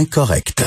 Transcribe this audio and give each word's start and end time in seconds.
incorrect. 0.00 0.64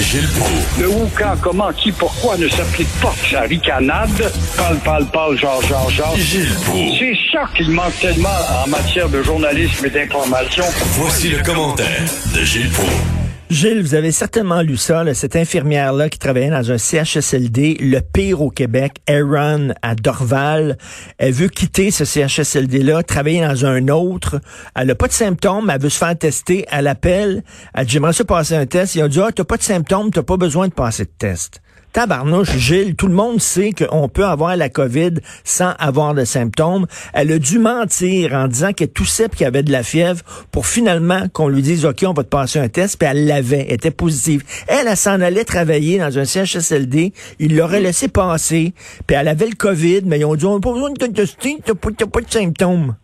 Gilles 0.00 0.28
Proulx. 0.36 0.80
Le 0.80 0.88
où, 0.88 1.08
quand, 1.16 1.36
comment, 1.40 1.72
qui, 1.72 1.92
pourquoi 1.92 2.36
ne 2.36 2.48
s'applique 2.48 2.88
pas? 3.00 3.14
Sa 3.30 3.42
ricanade. 3.42 4.32
Parle, 4.56 4.78
parle, 4.78 5.06
parle, 5.06 5.38
genre, 5.38 5.62
genre, 5.62 5.88
genre. 5.90 6.16
Gilles 6.16 6.52
Proulx. 6.64 6.98
C'est 6.98 7.16
ça 7.32 7.44
qu'il 7.56 7.70
manque 7.70 7.98
tellement 8.00 8.28
en 8.64 8.68
matière 8.68 9.08
de 9.08 9.22
journalisme 9.22 9.86
et 9.86 9.90
d'information. 9.90 10.64
Voici 10.98 11.28
le 11.28 11.42
commentaire 11.42 12.02
de 12.34 12.42
Gilles 12.42 12.70
Proulx. 12.70 13.23
Gilles, 13.50 13.82
vous 13.82 13.94
avez 13.94 14.10
certainement 14.10 14.62
lu 14.62 14.76
ça, 14.76 15.04
là, 15.04 15.12
cette 15.12 15.36
infirmière-là 15.36 16.08
qui 16.08 16.18
travaillait 16.18 16.50
dans 16.50 16.72
un 16.72 16.78
CHSLD, 16.78 17.76
le 17.78 18.00
pire 18.00 18.40
au 18.40 18.50
Québec, 18.50 18.94
Aaron 19.06 19.74
à 19.82 19.94
Dorval. 19.94 20.78
Elle 21.18 21.32
veut 21.32 21.48
quitter 21.48 21.90
ce 21.90 22.04
CHSLD-là, 22.04 23.02
travailler 23.02 23.42
dans 23.42 23.66
un 23.66 23.88
autre. 23.88 24.40
Elle 24.74 24.88
n'a 24.88 24.94
pas 24.94 25.08
de 25.08 25.12
symptômes, 25.12 25.70
elle 25.70 25.80
veut 25.80 25.90
se 25.90 25.98
faire 25.98 26.16
tester. 26.16 26.64
Elle 26.70 26.86
appelle, 26.86 27.44
elle 27.74 27.84
dit, 27.84 27.92
j'aimerais 27.92 28.14
passer 28.26 28.54
un 28.56 28.66
test. 28.66 28.94
Ils 28.94 29.02
ont 29.02 29.08
dit, 29.08 29.20
ah, 29.20 29.30
t'as 29.30 29.44
pas 29.44 29.58
de 29.58 29.62
symptômes, 29.62 30.10
t'as 30.10 30.22
pas 30.22 30.38
besoin 30.38 30.68
de 30.68 30.74
passer 30.74 31.04
de 31.04 31.12
test. 31.16 31.60
Tabarnouche, 31.94 32.56
Gilles, 32.56 32.96
tout 32.96 33.06
le 33.06 33.14
monde 33.14 33.40
sait 33.40 33.70
qu'on 33.70 34.08
peut 34.08 34.24
avoir 34.24 34.56
la 34.56 34.68
COVID 34.68 35.12
sans 35.44 35.74
avoir 35.78 36.12
de 36.12 36.24
symptômes. 36.24 36.86
Elle 37.12 37.30
a 37.30 37.38
dû 37.38 37.60
mentir 37.60 38.34
en 38.34 38.48
disant 38.48 38.72
qu'elle 38.72 38.90
toussait 38.90 39.26
et 39.26 39.28
qu'elle 39.28 39.46
avait 39.46 39.62
de 39.62 39.70
la 39.70 39.84
fièvre 39.84 40.20
pour 40.50 40.66
finalement 40.66 41.28
qu'on 41.32 41.46
lui 41.46 41.62
dise, 41.62 41.86
OK, 41.86 42.04
on 42.04 42.12
va 42.12 42.24
te 42.24 42.28
passer 42.28 42.58
un 42.58 42.68
test, 42.68 42.98
puis 42.98 43.08
elle 43.08 43.28
l'avait, 43.28 43.72
était 43.72 43.92
positive. 43.92 44.42
Elle, 44.66 44.88
elle, 44.88 44.96
s'en 44.96 45.20
allait 45.20 45.44
travailler 45.44 46.00
dans 46.00 46.18
un 46.18 46.24
CHSLD, 46.24 47.12
il 47.38 47.56
l'aurait 47.56 47.80
laissé 47.80 48.08
passer, 48.08 48.74
puis 49.06 49.16
elle 49.16 49.28
avait 49.28 49.46
le 49.46 49.54
COVID, 49.56 50.00
mais 50.04 50.18
ils 50.18 50.24
ont 50.24 50.34
dit, 50.34 50.46
on 50.46 50.54
n'a 50.54 50.60
pas 50.60 50.72
besoin 50.72 50.90
de 50.90 50.98
te 50.98 51.04
tester, 51.04 51.58
t'as 51.64 51.74
pas, 51.74 51.90
pas 51.90 52.20
de 52.20 52.30
symptômes. 52.30 52.96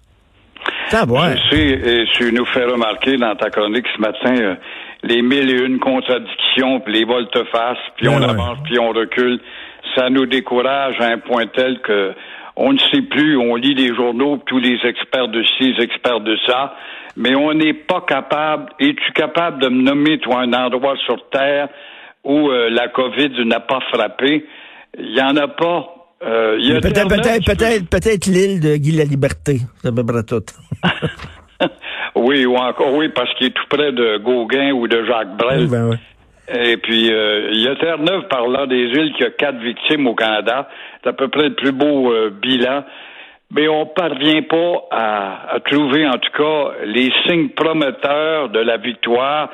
Ça 0.88 1.04
va. 1.04 1.36
Je 1.36 1.50
sais, 1.50 1.62
et 1.62 2.04
tu 2.18 2.32
nous 2.32 2.44
fais 2.46 2.64
remarquer 2.64 3.16
dans 3.18 3.36
ta 3.36 3.50
chronique 3.50 3.86
ce 3.94 4.00
matin, 4.00 4.34
euh, 4.36 4.54
les 5.02 5.22
mille 5.22 5.50
et 5.50 5.64
une 5.64 5.78
contradictions, 5.78 6.80
puis 6.80 6.94
les 6.94 7.04
volte-face, 7.04 7.78
puis 7.96 8.08
on 8.08 8.22
avance, 8.22 8.58
puis 8.64 8.78
on 8.78 8.90
recule. 8.90 9.40
Ça 9.96 10.10
nous 10.10 10.26
décourage 10.26 11.00
à 11.00 11.06
un 11.06 11.18
point 11.18 11.46
tel 11.46 11.80
que 11.80 12.14
on 12.56 12.74
ne 12.74 12.78
sait 12.78 13.02
plus, 13.02 13.38
on 13.38 13.54
lit 13.56 13.74
les 13.74 13.94
journaux, 13.94 14.38
tous 14.44 14.58
les 14.58 14.78
experts 14.84 15.28
de 15.28 15.42
ci, 15.42 15.72
les 15.72 15.84
experts 15.84 16.20
de 16.20 16.36
ça, 16.46 16.74
mais 17.16 17.34
on 17.34 17.54
n'est 17.54 17.74
pas 17.74 18.02
capable. 18.06 18.70
Es-tu 18.78 19.12
capable 19.14 19.62
de 19.62 19.68
me 19.68 19.82
nommer, 19.82 20.18
toi, 20.18 20.42
un 20.42 20.52
endroit 20.52 20.94
sur 21.06 21.28
Terre 21.30 21.68
où 22.22 22.50
euh, 22.50 22.68
la 22.68 22.88
COVID 22.88 23.44
n'a 23.46 23.60
pas 23.60 23.80
frappé? 23.92 24.44
Il 24.98 25.14
n'y 25.14 25.22
en 25.22 25.36
a 25.36 25.48
pas. 25.48 25.94
Euh, 26.22 26.80
peut-être, 26.80 27.08
peut-être, 27.08 27.44
peut-être, 27.46 27.88
peut-être 27.88 28.26
l'île 28.26 28.60
de 28.60 28.76
Guy 28.76 28.92
la 28.92 29.04
Liberté. 29.04 29.60
C'est 29.80 29.88
à 29.88 29.92
peu 29.92 30.04
près 30.04 30.22
tout. 30.22 30.44
Oui, 32.20 32.44
ou 32.46 32.56
encore, 32.56 32.94
oui, 32.94 33.08
parce 33.08 33.32
qu'il 33.34 33.48
est 33.48 33.50
tout 33.50 33.66
près 33.68 33.92
de 33.92 34.18
Gauguin 34.18 34.72
ou 34.72 34.86
de 34.86 35.04
Jacques 35.04 35.36
Brel. 35.36 35.66
Ben 35.68 35.98
Et 36.52 36.76
puis, 36.76 37.12
euh, 37.12 37.50
il 37.52 37.60
y 37.60 37.68
a 37.68 37.76
Terre-Neuve, 37.76 38.28
parlant 38.28 38.66
des 38.66 38.84
îles, 38.84 39.12
qui 39.16 39.24
a 39.24 39.30
quatre 39.30 39.58
victimes 39.58 40.06
au 40.06 40.14
Canada. 40.14 40.68
C'est 41.02 41.10
à 41.10 41.12
peu 41.12 41.28
près 41.28 41.48
le 41.48 41.54
plus 41.54 41.72
beau 41.72 42.12
euh, 42.12 42.30
bilan. 42.30 42.84
Mais 43.52 43.68
on 43.68 43.86
parvient 43.86 44.42
pas 44.42 44.86
à, 44.90 45.54
à, 45.54 45.60
trouver, 45.60 46.06
en 46.06 46.18
tout 46.18 46.30
cas, 46.36 46.72
les 46.84 47.10
signes 47.26 47.48
prometteurs 47.48 48.48
de 48.50 48.60
la 48.60 48.76
victoire 48.76 49.50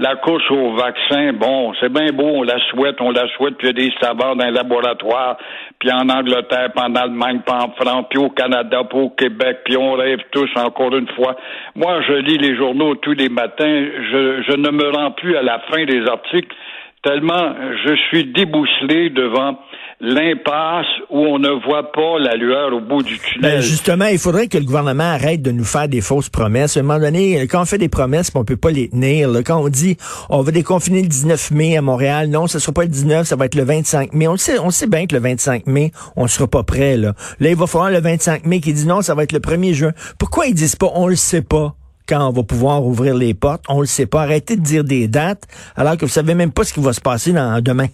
la 0.00 0.16
course 0.16 0.50
au 0.50 0.72
vaccin, 0.72 1.34
bon, 1.34 1.74
c'est 1.78 1.92
bien 1.92 2.06
beau, 2.14 2.24
on 2.24 2.42
la 2.42 2.58
souhaite, 2.70 2.98
on 3.02 3.10
la 3.10 3.28
souhaite, 3.36 3.58
puis 3.58 3.68
il 3.68 3.78
y 3.78 3.84
a 3.84 3.88
des 3.88 3.94
savoirs 4.00 4.34
dans 4.34 4.46
les 4.46 4.50
laboratoires, 4.50 5.36
puis 5.78 5.92
en 5.92 6.08
Angleterre, 6.08 6.70
puis 6.74 6.82
en 6.82 6.94
Allemagne, 6.94 7.40
puis 7.44 7.54
en 7.54 7.70
France, 7.72 8.06
puis 8.08 8.18
au 8.18 8.30
Canada, 8.30 8.82
puis 8.88 8.98
au 8.98 9.10
Québec, 9.10 9.58
puis 9.66 9.76
on 9.76 9.92
rêve 9.92 10.20
tous 10.32 10.48
encore 10.56 10.96
une 10.96 11.08
fois. 11.08 11.36
Moi, 11.74 12.00
je 12.08 12.14
lis 12.14 12.38
les 12.38 12.56
journaux 12.56 12.94
tous 12.94 13.12
les 13.12 13.28
matins, 13.28 13.84
je, 14.10 14.42
je 14.48 14.56
ne 14.56 14.70
me 14.70 14.90
rends 14.90 15.10
plus 15.10 15.36
à 15.36 15.42
la 15.42 15.58
fin 15.70 15.84
des 15.84 16.02
articles, 16.08 16.56
tellement 17.02 17.54
je 17.86 17.94
suis 18.08 18.32
débousselé 18.32 19.10
devant 19.10 19.58
l'impasse 20.00 20.86
où 21.10 21.18
on 21.18 21.38
ne 21.38 21.50
voit 21.50 21.92
pas 21.92 22.18
la 22.18 22.34
lueur 22.34 22.72
au 22.72 22.80
bout 22.80 23.02
du 23.02 23.18
tunnel. 23.18 23.56
Ben 23.56 23.60
justement, 23.60 24.06
il 24.06 24.18
faudrait 24.18 24.48
que 24.48 24.56
le 24.56 24.64
gouvernement 24.64 25.04
arrête 25.04 25.42
de 25.42 25.50
nous 25.50 25.64
faire 25.64 25.88
des 25.88 26.00
fausses 26.00 26.30
promesses. 26.30 26.76
À 26.76 26.80
un 26.80 26.82
moment 26.82 26.98
donné, 26.98 27.46
quand 27.48 27.60
on 27.60 27.64
fait 27.66 27.78
des 27.78 27.90
promesses, 27.90 28.30
on 28.34 28.44
peut 28.44 28.56
pas 28.56 28.70
les 28.70 28.88
tenir. 28.88 29.30
Quand 29.44 29.62
on 29.62 29.68
dit 29.68 29.96
on 30.30 30.40
va 30.40 30.52
déconfiner 30.52 31.02
le 31.02 31.08
19 31.08 31.50
mai 31.50 31.76
à 31.76 31.82
Montréal, 31.82 32.28
non, 32.28 32.46
ce 32.46 32.58
sera 32.58 32.72
pas 32.72 32.82
le 32.82 32.88
19, 32.88 33.26
ça 33.26 33.36
va 33.36 33.44
être 33.44 33.54
le 33.54 33.64
25 33.64 34.14
mai. 34.14 34.26
On 34.28 34.36
sait, 34.36 34.58
on 34.58 34.70
sait 34.70 34.86
bien 34.86 35.06
que 35.06 35.14
le 35.14 35.20
25 35.20 35.66
mai, 35.66 35.92
on 36.16 36.26
sera 36.26 36.48
pas 36.48 36.62
prêt. 36.62 36.96
Là, 36.96 37.12
là 37.38 37.50
il 37.50 37.56
va 37.56 37.66
falloir 37.66 37.90
le 37.90 38.00
25 38.00 38.46
mai 38.46 38.60
qui 38.60 38.72
dit 38.72 38.86
non, 38.86 39.02
ça 39.02 39.14
va 39.14 39.24
être 39.24 39.32
le 39.32 39.40
1er 39.40 39.74
juin. 39.74 39.92
Pourquoi 40.18 40.46
ils 40.46 40.54
disent 40.54 40.76
pas 40.76 40.90
on 40.94 41.08
le 41.08 41.16
sait 41.16 41.42
pas? 41.42 41.74
Quand 42.10 42.28
on 42.28 42.32
va 42.32 42.42
pouvoir 42.42 42.84
ouvrir 42.84 43.14
les 43.14 43.34
portes. 43.34 43.62
On 43.68 43.80
le 43.80 43.86
sait 43.86 44.06
pas. 44.06 44.22
Arrêtez 44.22 44.56
de 44.56 44.62
dire 44.62 44.84
des 44.84 45.06
dates 45.08 45.46
alors 45.76 45.96
que 45.96 46.04
vous 46.04 46.08
savez 46.08 46.34
même 46.34 46.52
pas 46.52 46.64
ce 46.64 46.74
qui 46.74 46.80
va 46.80 46.92
se 46.92 47.00
passer 47.00 47.32
dans, 47.32 47.62
demain. 47.62 47.86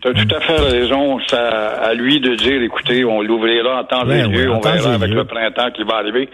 Tu 0.00 0.08
as 0.08 0.12
tout 0.12 0.34
à 0.34 0.40
fait 0.40 0.58
raison. 0.58 1.18
C'est 1.26 1.36
à 1.36 1.92
lui 1.94 2.20
de 2.20 2.36
dire, 2.36 2.62
écoutez, 2.62 3.04
on 3.04 3.20
l'ouvrira 3.20 3.80
en 3.80 3.84
temps 3.84 4.08
et 4.08 4.28
lieu, 4.28 4.50
on 4.50 4.60
verra 4.60 4.94
avec 4.94 5.10
le 5.10 5.24
printemps 5.24 5.70
qui 5.72 5.82
va 5.82 5.96
arriver. 5.96 6.28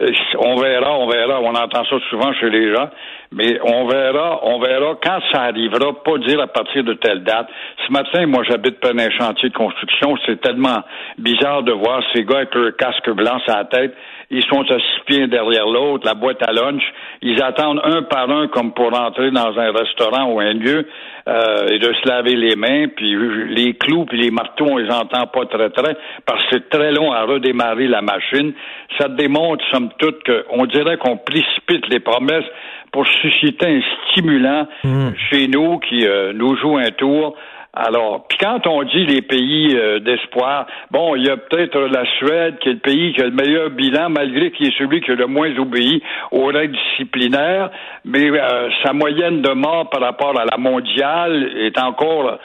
Euh, 0.00 0.10
on 0.38 0.56
verra, 0.58 0.96
on 0.96 1.06
verra. 1.06 1.40
On 1.42 1.54
entend 1.54 1.84
ça 1.84 1.96
souvent 2.08 2.32
chez 2.32 2.48
les 2.48 2.74
gens. 2.74 2.88
Mais 3.32 3.60
on 3.62 3.86
verra, 3.86 4.40
on 4.42 4.58
verra 4.58 4.96
quand 5.00 5.20
ça 5.30 5.42
arrivera, 5.42 5.92
pas 6.02 6.18
dire 6.18 6.40
à 6.40 6.48
partir 6.48 6.82
de 6.82 6.94
telle 6.94 7.22
date. 7.22 7.46
Ce 7.86 7.92
matin, 7.92 8.26
moi, 8.26 8.42
j'habite 8.42 8.80
près 8.80 8.92
d'un 8.92 9.08
chantier 9.10 9.50
de 9.50 9.54
construction. 9.54 10.16
C'est 10.26 10.40
tellement 10.40 10.82
bizarre 11.16 11.62
de 11.62 11.70
voir 11.70 12.02
ces 12.12 12.24
gars 12.24 12.38
avec 12.38 12.54
leur 12.56 12.74
casque 12.76 13.08
blanc 13.10 13.38
sur 13.46 13.54
la 13.54 13.66
tête. 13.66 13.94
Ils 14.32 14.44
sont 14.44 14.62
à 14.62 14.78
six 14.78 15.00
pieds 15.06 15.26
derrière 15.28 15.66
l'autre, 15.66 16.06
la 16.06 16.14
boîte 16.14 16.42
à 16.42 16.52
lunch. 16.52 16.82
Ils 17.22 17.40
attendent 17.42 17.80
un 17.84 18.02
par 18.02 18.30
un 18.30 18.48
comme 18.48 18.72
pour 18.74 18.92
entrer 18.98 19.30
dans 19.30 19.56
un 19.58 19.72
restaurant 19.72 20.32
ou 20.32 20.40
un 20.40 20.52
lieu 20.52 20.86
euh, 21.28 21.66
et 21.68 21.78
de 21.78 21.92
se 21.92 22.08
laver 22.08 22.34
les 22.34 22.56
mains. 22.56 22.86
Puis 22.96 23.14
les 23.48 23.74
clous 23.74 24.06
puis 24.06 24.20
les 24.20 24.30
marteaux, 24.30 24.66
on 24.70 24.78
les 24.78 24.90
entend 24.90 25.26
pas 25.26 25.46
très 25.46 25.70
très 25.70 25.96
parce 26.26 26.42
que 26.44 26.48
c'est 26.52 26.68
très 26.68 26.92
long 26.92 27.12
à 27.12 27.22
redémarrer 27.24 27.86
la 27.86 28.02
machine. 28.02 28.52
Ça 28.98 29.08
démontre, 29.08 29.64
somme 29.72 29.90
toute, 29.98 30.22
qu'on 30.24 30.66
dirait 30.66 30.96
qu'on 30.96 31.16
précipite 31.16 31.88
les 31.88 32.00
promesses 32.00 32.46
pour 32.92 33.06
susciter 33.06 33.66
un 33.66 33.80
stimulant 34.10 34.66
hmm. 34.84 35.10
chez 35.30 35.48
nous 35.48 35.78
qui 35.78 36.06
euh, 36.06 36.32
nous 36.34 36.56
joue 36.56 36.76
un 36.76 36.90
tour. 36.90 37.36
Alors, 37.72 38.26
puis 38.28 38.36
quand 38.38 38.66
on 38.66 38.82
dit 38.82 39.06
les 39.06 39.22
pays 39.22 39.76
euh, 39.76 40.00
d'espoir, 40.00 40.66
bon, 40.90 41.14
il 41.14 41.24
y 41.24 41.30
a 41.30 41.36
peut-être 41.36 41.78
la 41.78 42.04
Suède 42.18 42.58
qui 42.58 42.68
est 42.68 42.72
le 42.72 42.78
pays 42.80 43.12
qui 43.12 43.22
a 43.22 43.26
le 43.26 43.30
meilleur 43.30 43.70
bilan, 43.70 44.10
malgré 44.10 44.50
qu'il 44.50 44.66
est 44.66 44.76
celui 44.76 45.00
qui 45.00 45.12
a 45.12 45.14
le 45.14 45.26
moins 45.26 45.56
obéi 45.56 46.02
aux 46.32 46.46
règles 46.46 46.76
disciplinaires, 46.90 47.70
mais 48.04 48.28
euh, 48.28 48.68
sa 48.84 48.92
moyenne 48.92 49.40
de 49.40 49.52
mort 49.52 49.88
par 49.88 50.00
rapport 50.00 50.38
à 50.40 50.44
la 50.44 50.56
mondiale 50.58 51.48
est 51.58 51.78
encore 51.78 52.38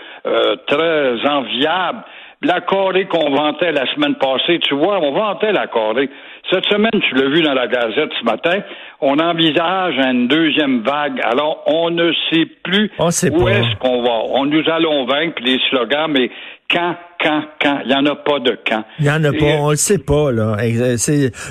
très 0.68 1.28
enviable. 1.28 2.04
La 2.42 2.62
Corée 2.62 3.06
qu'on 3.06 3.32
vantait 3.32 3.72
la 3.72 3.92
semaine 3.94 4.16
passée, 4.16 4.60
tu 4.60 4.76
vois, 4.76 5.00
on 5.00 5.14
vantait 5.14 5.52
la 5.52 5.66
Corée. 5.68 6.10
Cette 6.52 6.66
semaine, 6.68 7.02
tu 7.02 7.16
l'as 7.16 7.30
vu 7.30 7.42
dans 7.42 7.54
la 7.54 7.68
Gazette 7.68 8.12
ce 8.20 8.24
matin, 8.24 8.60
on 9.02 9.18
envisage 9.18 9.96
une 9.98 10.28
deuxième 10.28 10.82
vague. 10.82 11.20
Alors, 11.24 11.64
on 11.66 11.90
ne 11.90 12.12
sait 12.30 12.46
plus 12.64 12.92
où 13.00 13.48
est-ce 13.48 13.76
qu'on 13.78 14.04
va. 14.04 14.22
On 14.30 14.46
nous 14.46 14.64
allons 14.70 15.06
vaincre 15.06 15.42
les 15.44 15.60
slogans, 15.70 16.12
mais 16.12 16.30
quand, 16.70 16.96
quand, 17.22 17.44
quand. 17.62 17.80
Il 17.84 17.90
n'y 17.90 17.96
en 17.96 18.06
a 18.06 18.16
pas 18.16 18.40
de 18.40 18.58
quand. 18.68 18.84
Il 19.00 19.06
n'y 19.06 19.12
en 19.12 19.24
a 19.24 19.32
pas, 19.32 19.46
on 19.60 19.70
le 19.72 19.76
sait 19.76 19.98
pas. 19.98 20.32
Là, 20.32 20.58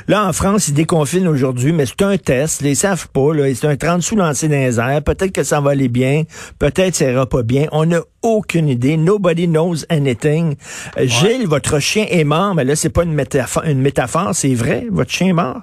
là 0.09 0.29
en 0.29 0.33
France, 0.33 0.69
ils 0.69 0.75
déconfinent 0.75 1.29
aujourd'hui, 1.29 1.73
mais 1.73 1.87
c'est 1.87 2.03
un 2.03 2.17
test. 2.17 2.63
Les 2.63 2.75
savent 2.75 3.09
pas. 3.13 3.31
C'est 3.55 3.67
un 3.67 3.77
30 3.77 4.03
sous 4.03 4.17
lancé 4.17 4.49
dans 4.49 4.55
les 4.55 4.81
airs. 4.81 5.03
Peut-être 5.05 5.33
que 5.33 5.43
ça 5.43 5.61
va 5.61 5.73
aller 5.73 5.89
bien. 5.89 6.23
Peut-être 6.59 6.95
ça 6.95 7.11
ira 7.11 7.27
pas 7.27 7.43
bien. 7.43 7.67
On 7.73 7.87
n'a 7.87 8.01
aucune 8.23 8.69
idée. 8.69 8.97
Nobody 8.97 9.47
knows 9.47 9.85
anything. 9.89 10.57
Euh, 10.99 11.07
Gilles, 11.07 11.47
votre 11.47 11.79
chien 11.81 12.07
est 12.11 12.25
mort, 12.25 12.55
mais 12.55 12.65
là, 12.65 12.75
c'est 12.75 12.93
pas 12.93 13.05
une 13.05 13.15
métaphore, 13.15 13.65
une 13.65 13.81
métaphore, 13.81 14.35
c'est 14.35 14.55
vrai. 14.55 14.85
Votre 14.91 15.11
chien 15.11 15.29
est 15.29 15.33
mort? 15.33 15.63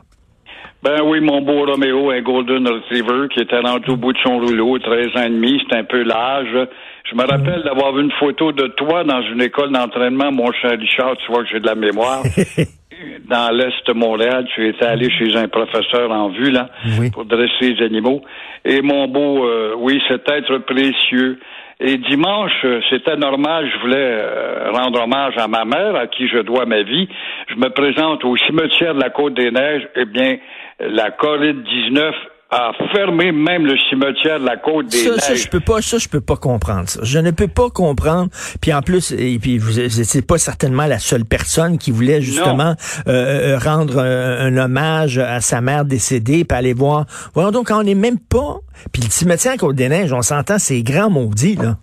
Ben 0.84 1.02
oui, 1.04 1.20
mon 1.20 1.42
beau 1.42 1.66
Roméo, 1.66 2.10
un 2.10 2.22
Golden 2.22 2.68
Retriever 2.68 3.28
qui 3.32 3.40
était 3.40 3.60
rendu 3.60 3.92
au 3.92 3.98
bout 3.98 4.14
de 4.14 4.18
son 4.18 4.40
rouleau, 4.40 4.80
13 4.80 5.09
ans 5.16 5.24
et 5.24 5.30
demi, 5.30 5.62
c'est 5.70 5.78
un 5.78 5.84
peu 5.84 6.02
l'âge. 6.02 6.68
Je 7.09 7.16
me 7.16 7.26
rappelle 7.26 7.64
d'avoir 7.64 7.94
vu 7.94 8.03
une 8.03 8.12
photo 8.12 8.52
de 8.52 8.68
toi 8.68 9.03
dans 9.03 9.22
une 9.22 9.42
école 9.42 9.72
d'entraînement, 9.72 10.32
mon 10.32 10.52
cher 10.53 10.78
Richard, 10.80 11.18
tu 11.18 11.32
vois 11.32 11.44
que 11.44 11.50
j'ai 11.50 11.59
de 11.59 11.68
la 11.68 11.76
mémoire. 11.76 12.24
dans 13.28 13.50
l'Est 13.56 13.88
de 13.88 13.94
Montréal, 13.94 14.46
tu 14.53 14.68
étais 14.68 14.86
allé 14.86 15.09
chez 15.09 15.36
un 15.36 15.48
professeur 15.48 16.12
en 16.12 16.30
vue, 16.30 16.52
là, 16.52 16.70
pour 17.14 17.26
dresser 17.26 17.74
les 17.74 17.86
animaux. 17.86 18.22
Et 18.66 18.82
mon 18.82 19.08
beau, 19.08 19.46
euh, 19.46 19.74
oui, 19.78 20.02
cet 20.08 20.30
être 20.30 20.58
précieux. 20.59 21.40
Et 21.80 21.98
dimanche, 21.98 22.52
euh, 22.64 22.80
c'était 22.92 23.16
normal, 23.16 23.68
je 23.74 23.80
voulais 23.82 23.97
euh, 23.97 24.72
rendre 24.72 25.02
hommage 25.02 25.34
à 25.38 25.47
ma 25.47 25.66
mère, 25.66 25.96
à 25.96 26.06
qui 26.06 26.28
je 26.28 26.38
dois 26.38 26.68
ma 26.68 26.84
vie. 26.84 27.09
Je 27.47 27.56
me 27.56 27.70
présente 27.70 28.24
au 28.24 28.38
cimetière 28.38 28.94
de 28.94 29.02
la 29.02 29.09
Côte 29.09 29.34
des 29.34 29.50
Neiges. 29.50 29.88
Eh 29.96 30.06
bien, 30.06 30.38
la 30.80 31.09
COVID-19 31.09 32.14
a 32.52 32.74
fermé 32.94 33.32
même 33.32 33.66
le 33.66 33.78
cimetière 33.90 34.40
de 34.40 34.46
la 34.46 34.58
côte 34.58 34.88
des 34.88 34.98
ça, 34.98 35.18
Ça, 35.20 35.36
je 35.36 35.48
peux 35.48 35.62
pas, 35.62 35.82
ça, 35.82 35.98
je 35.98 36.09
peux 36.09 36.20
pas 36.20 36.36
comprendre 36.36 36.90
ça. 36.90 37.00
Je 37.02 37.18
ne 37.20 37.32
peux 37.32 37.48
pas 37.48 37.70
comprendre. 37.70 38.30
Puis 38.62 38.74
en 38.74 38.82
plus, 38.82 39.14
et 39.14 39.40
puis 39.40 39.58
vous 39.58 39.80
n'étiez 39.80 40.22
pas 40.22 40.38
certainement 40.38 40.86
la 40.86 41.00
seule 41.00 41.24
personne 41.24 41.78
qui 41.78 41.92
voulait 41.92 42.22
justement 42.22 42.76
euh, 43.08 43.56
euh, 43.56 43.58
rendre 43.58 44.00
un, 44.00 44.58
hommage 44.58 45.18
à 45.18 45.40
sa 45.40 45.62
mère 45.62 45.86
décédée, 45.86 46.44
puis 46.44 46.58
aller 46.58 46.74
voir. 46.74 47.06
Voilà, 47.34 47.52
donc 47.52 47.70
on 47.72 47.84
n'est 47.84 47.96
même 47.96 48.20
pas. 48.20 48.58
Puis 48.92 49.02
le 49.02 49.09
cimetière 49.09 49.56
Côte 49.56 49.78
des 49.78 49.88
Neiges, 49.88 50.12
on 50.12 50.22
s'entend, 50.22 50.59
c'est 50.59 50.84
grand 50.84 51.09
maudit 51.09 51.56
là. 51.56 51.78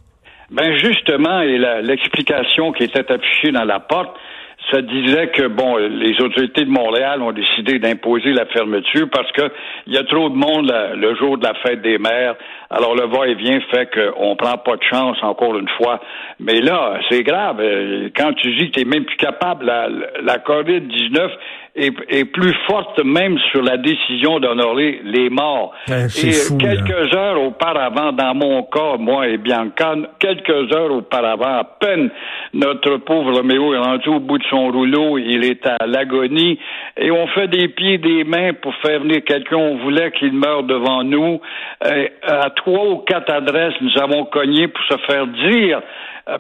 Ben 0.51 0.79
justement, 0.79 1.43
et 1.43 1.59
l'explication 1.83 2.73
qui 2.73 2.85
était 2.85 3.11
affichée 3.13 3.53
dans 3.53 3.65
la 3.65 3.81
porte, 3.81 4.17
ça 4.71 4.83
disait 4.83 5.29
que 5.29 5.47
bon, 5.47 5.77
les 5.77 6.21
autorités 6.21 6.65
de 6.65 6.71
Montréal 6.71 7.23
ont 7.23 7.33
décidé 7.33 7.79
d'imposer 7.79 8.33
la 8.33 8.47
fermeture 8.47 9.09
parce 9.11 9.31
que 9.33 9.51
il 9.87 9.95
y 9.95 9.99
a 9.99 10.05
trop 10.05 10.29
de 10.29 10.35
monde 10.35 10.73
le 10.95 11.15
jour 11.17 11.39
de 11.39 11.47
la 11.47 11.55
fête 11.55 11.83
des 11.83 11.99
mères. 11.99 12.35
Alors 12.71 12.95
le 12.95 13.07
va-et-vient 13.07 13.61
fait 13.71 13.89
qu'on 13.93 14.37
prend 14.37 14.59
pas 14.59 14.77
de 14.77 14.83
chance 14.83 15.17
encore 15.23 15.59
une 15.59 15.69
fois. 15.79 16.01
Mais 16.39 16.61
là, 16.61 17.01
c'est 17.09 17.23
grave. 17.23 17.63
Quand 18.15 18.33
tu 18.35 18.55
dis 18.57 18.71
que 18.71 18.81
tu 18.81 18.85
n'es 18.85 18.91
même 18.97 19.05
plus 19.05 19.17
capable, 19.17 19.65
la 19.65 20.39
COVID-19 20.39 21.31
est, 21.79 22.25
plus 22.25 22.55
forte 22.67 23.03
même 23.05 23.39
sur 23.51 23.63
la 23.63 23.77
décision 23.77 24.41
d'honorer 24.41 25.01
les 25.05 25.31
morts. 25.31 25.75
et 25.89 26.57
quelques 26.59 27.15
heures 27.15 27.41
auparavant, 27.43 28.13
dans 28.13 28.35
mon 28.35 28.63
cas, 28.65 28.97
moi 28.99 29.29
et 29.29 29.39
Bianca, 29.39 29.95
quelques 30.19 30.75
heures 30.75 30.93
auparavant, 30.93 31.59
à 31.59 31.65
peine 31.65 32.11
notre 32.55 32.97
pauvre 32.99 33.33
Roméo 33.33 33.75
est 33.75 33.79
rendu 33.79 34.09
au 34.09 34.21
bout 34.21 34.39
de 34.39 34.45
son 34.51 34.71
rouleau, 34.71 35.19
il 35.19 35.45
est 35.45 35.67
à 35.67 35.87
l'agonie, 35.87 36.59
et 36.97 37.11
on 37.11 37.27
fait 37.29 37.49
des 37.49 37.69
pieds, 37.69 37.99
des 37.99 38.25
mains 38.25 38.53
pour 38.55 38.75
faire 38.77 39.01
venir 39.01 39.23
quelqu'un. 39.25 39.57
On 39.57 39.77
voulait 39.79 40.11
qu'il 40.13 40.33
meure 40.33 40.63
devant 40.63 41.05
nous. 41.05 41.41
à 41.81 42.51
trois 42.51 42.87
ou 42.87 42.99
quatre 42.99 43.31
adresses, 43.33 43.75
nous 43.81 44.03
avons 44.03 44.25
cogné 44.25 44.69
pour 44.69 44.85
se 44.85 44.97
faire 45.07 45.27
dire 45.27 45.81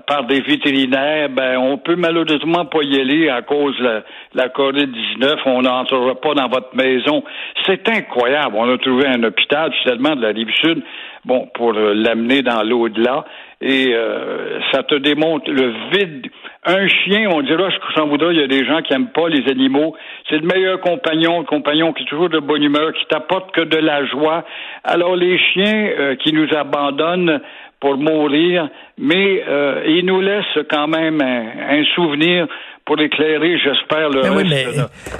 par 0.06 0.24
des 0.24 0.40
vétérinaires, 0.40 1.30
ben 1.30 1.56
on 1.56 1.78
peut 1.78 1.96
malheureusement 1.96 2.66
pas 2.66 2.82
y 2.82 3.00
aller 3.00 3.30
à 3.30 3.40
cause 3.40 3.76
de 3.78 4.02
la, 4.34 4.48
COVID-19. 4.48 5.38
On 5.46 5.62
n'entrera 5.62 6.14
pas 6.14 6.34
dans 6.34 6.48
votre 6.48 6.76
maison. 6.76 7.24
C'est 7.66 7.88
incroyable. 7.88 8.54
On 8.56 8.70
a 8.70 8.76
trouvé 8.76 9.06
un 9.06 9.22
hôpital 9.22 9.72
finalement 9.82 10.14
de 10.14 10.22
la 10.22 10.28
rive 10.28 10.50
sud, 10.62 10.82
bon, 11.24 11.48
pour 11.54 11.72
euh, 11.74 11.94
l'amener 11.94 12.42
dans 12.42 12.62
l'au-delà. 12.62 13.24
Et 13.60 13.94
euh, 13.94 14.60
ça 14.72 14.82
te 14.82 14.94
démontre 14.94 15.50
le 15.50 15.72
vide. 15.92 16.26
Un 16.64 16.86
chien, 16.86 17.30
on 17.32 17.40
dira 17.40 17.70
que 17.70 17.92
s'en 17.94 18.08
voudra, 18.08 18.32
il 18.32 18.38
y 18.38 18.42
a 18.42 18.46
des 18.46 18.64
gens 18.66 18.82
qui 18.82 18.92
aiment 18.92 19.08
pas 19.08 19.28
les 19.28 19.50
animaux. 19.50 19.96
C'est 20.28 20.38
le 20.38 20.46
meilleur 20.46 20.80
compagnon, 20.80 21.40
le 21.40 21.46
compagnon 21.46 21.92
qui 21.92 22.02
est 22.02 22.06
toujours 22.06 22.28
de 22.28 22.40
bonne 22.40 22.62
humeur, 22.62 22.92
qui 22.92 23.06
t'apporte 23.06 23.52
que 23.52 23.62
de 23.62 23.78
la 23.78 24.04
joie. 24.04 24.44
Alors 24.84 25.16
les 25.16 25.38
chiens 25.38 26.16
qui 26.22 26.32
nous 26.32 26.54
abandonnent, 26.54 27.40
pour 27.80 27.96
mourir, 27.96 28.68
mais 28.98 29.42
euh, 29.48 29.84
il 29.86 30.04
nous 30.04 30.20
laisse 30.20 30.66
quand 30.68 30.88
même 30.88 31.20
un, 31.20 31.84
souvenir 31.94 32.48
pour 32.84 32.98
éclairer, 33.00 33.58
j'espère, 33.58 34.08
le 34.08 34.20
reste 34.20 34.48
mais 34.48 34.64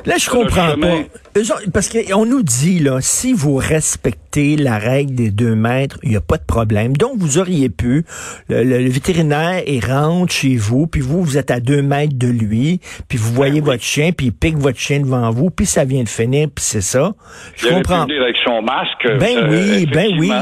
Là, 0.07 0.15
je 0.19 0.31
comprends 0.31 0.75
pas. 0.75 1.43
Parce 1.73 1.89
qu'on 1.91 2.25
nous 2.25 2.43
dit, 2.43 2.81
là, 2.81 3.01
si 3.01 3.35
vous 3.35 3.57
respectez 3.57 4.57
la 4.57 4.79
règle 4.79 5.15
des 5.15 5.31
deux 5.31 5.55
mètres, 5.55 5.99
il 6.03 6.11
n'y 6.11 6.17
a 6.17 6.23
pas 6.23 6.39
de 6.39 6.47
problème. 6.47 6.97
Donc, 6.97 7.13
vous 7.19 7.39
auriez 7.39 7.69
pu, 7.69 8.05
le, 8.49 8.89
vétérinaire, 8.89 9.63
il 9.67 9.85
rentre 9.85 10.33
chez 10.33 10.57
vous, 10.57 10.87
puis 10.87 11.03
vous, 11.03 11.23
vous 11.23 11.37
êtes 11.37 11.51
à 11.51 11.61
deux 11.61 11.83
mètres 11.83 12.17
de 12.17 12.29
lui, 12.29 12.81
puis 13.09 13.19
vous 13.19 13.33
voyez 13.35 13.61
ben 13.61 13.73
votre 13.73 13.85
chien, 13.85 14.13
puis 14.13 14.27
il 14.27 14.33
pique 14.33 14.57
votre 14.57 14.79
chien 14.79 15.01
devant 15.01 15.31
vous, 15.31 15.51
puis 15.51 15.67
ça 15.67 15.85
vient 15.85 16.03
de 16.03 16.09
finir, 16.09 16.49
puis 16.49 16.65
c'est 16.65 16.81
ça. 16.81 17.13
Je 17.55 17.69
comprends. 17.69 18.03
avec 18.03 18.37
son 18.45 18.63
masque. 18.63 19.19
Ben 19.21 19.37
euh, 19.37 19.49
oui, 19.51 19.87
ben 19.87 20.09
oui. 20.19 20.33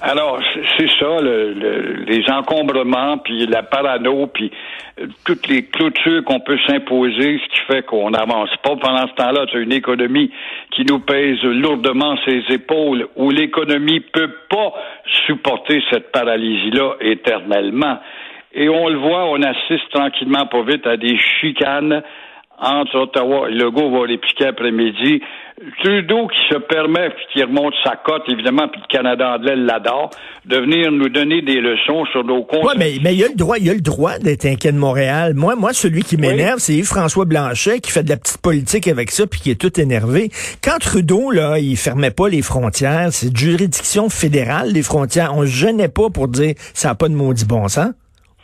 Alors, 0.00 0.40
c'est 0.76 0.88
ça, 0.98 1.20
le, 1.20 2.04
les 2.06 2.30
encombrements, 2.30 3.18
puis 3.18 3.46
la 3.46 3.64
parano, 3.64 4.28
puis 4.28 4.50
euh, 5.00 5.06
toutes 5.24 5.48
les 5.48 5.64
clôtures 5.64 6.22
qu'on 6.24 6.38
peut 6.38 6.58
s'imposer, 6.68 7.40
ce 7.42 7.48
qui 7.48 7.60
fait 7.66 7.82
qu'on 7.84 8.10
n'avance 8.10 8.50
pas. 8.62 8.76
Pendant 8.76 9.08
ce 9.08 9.14
temps-là, 9.14 9.46
as 9.52 9.58
une 9.58 9.72
économie 9.72 10.30
qui 10.70 10.84
nous 10.84 11.00
pèse 11.00 11.42
lourdement 11.42 12.16
ses 12.24 12.42
épaules, 12.50 13.08
où 13.16 13.30
l'économie 13.30 14.00
peut 14.00 14.32
pas 14.48 14.72
supporter 15.26 15.82
cette 15.90 16.12
paralysie-là 16.12 16.94
éternellement. 17.00 17.98
Et 18.54 18.68
on 18.68 18.88
le 18.88 18.98
voit, 18.98 19.26
on 19.26 19.42
assiste 19.42 19.90
tranquillement 19.90 20.46
pas 20.46 20.62
vite 20.62 20.86
à 20.86 20.96
des 20.96 21.18
chicanes 21.40 22.02
entre 22.60 22.96
Ottawa 22.96 23.48
et 23.48 23.54
Legault 23.54 23.90
va 23.90 24.06
répliquer 24.06 24.46
après-midi. 24.46 25.22
Trudeau 25.82 26.28
qui 26.28 26.54
se 26.54 26.58
permet, 26.58 27.10
puis 27.10 27.24
qui 27.32 27.42
remonte 27.42 27.74
sa 27.84 27.96
cote, 27.96 28.22
évidemment, 28.28 28.68
puis 28.68 28.80
le 28.80 28.86
Canada 28.86 29.34
anglais 29.34 29.56
l'adore, 29.56 30.10
de 30.44 30.56
venir 30.56 30.92
nous 30.92 31.08
donner 31.08 31.42
des 31.42 31.60
leçons 31.60 32.04
sur 32.12 32.24
nos 32.24 32.44
comptes. 32.44 32.64
Oui, 32.64 32.74
mais, 32.76 32.94
mais 33.02 33.14
il 33.14 33.20
y 33.20 33.24
a 33.24 33.28
le 33.28 33.34
droit, 33.34 33.58
il 33.58 33.66
y 33.66 33.70
a 33.70 33.74
le 33.74 33.80
droit 33.80 34.18
d'être 34.18 34.46
inquiet 34.46 34.72
de 34.72 34.78
Montréal. 34.78 35.34
Moi, 35.34 35.56
moi, 35.56 35.72
celui 35.72 36.02
qui 36.02 36.16
m'énerve, 36.16 36.58
c'est 36.58 36.74
Yves-François 36.74 37.24
Blanchet 37.24 37.80
qui 37.80 37.90
fait 37.90 38.02
de 38.02 38.10
la 38.10 38.16
petite 38.16 38.38
politique 38.38 38.88
avec 38.88 39.10
ça, 39.10 39.26
puis 39.26 39.40
qui 39.40 39.50
est 39.50 39.60
tout 39.60 39.80
énervé. 39.80 40.30
Quand 40.62 40.78
Trudeau, 40.78 41.30
là, 41.30 41.58
il 41.58 41.76
fermait 41.76 42.10
pas 42.10 42.28
les 42.28 42.42
frontières, 42.42 43.08
c'est 43.10 43.36
juridiction 43.36 44.08
fédérale, 44.08 44.72
les 44.72 44.82
frontières. 44.82 45.32
On 45.36 45.42
se 45.42 45.46
gênait 45.46 45.88
pas 45.88 46.10
pour 46.10 46.28
dire 46.28 46.54
ça 46.74 46.88
n'a 46.88 46.94
pas 46.94 47.08
de 47.08 47.14
maudit 47.14 47.44
bon 47.44 47.68
sens. 47.68 47.88